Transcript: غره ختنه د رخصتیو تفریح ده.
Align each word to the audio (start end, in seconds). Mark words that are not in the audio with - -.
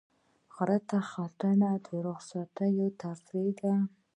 غره 0.55 0.77
ختنه 1.09 1.69
د 1.85 1.87
رخصتیو 2.07 2.87
تفریح 3.01 3.53
ده. 3.61 3.73